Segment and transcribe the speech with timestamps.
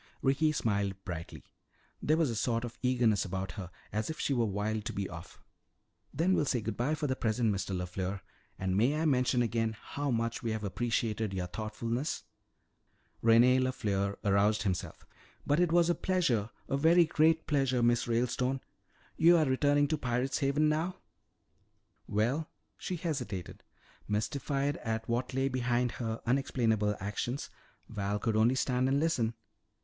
[0.23, 1.43] Ricky smiled brightly.
[2.01, 5.07] There was a sort of eagerness about her, as if she were wild to be
[5.07, 5.39] off.
[6.11, 7.75] "Then we'll say good bye for the present, Mr.
[7.77, 8.21] LeFleur.
[8.57, 12.23] And may I mention again how much we have appreciated your thoughtfulness?"
[13.23, 15.05] René LeFleur aroused himself.
[15.45, 18.61] "But it was a pleasure, a very great pleasure, Miss Ralestone.
[19.17, 20.95] You are returning to Pirate's Haven now?"
[22.07, 22.49] "Well"
[22.79, 23.61] she hesitated.
[24.07, 27.51] Mystified at what lay behind her unexplainable actions,
[27.87, 29.35] Val could only stand and listen.